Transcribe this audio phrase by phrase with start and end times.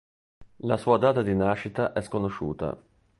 [0.61, 2.75] La sua data di nascita è sconosciuta.